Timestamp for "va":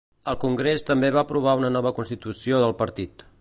1.17-1.23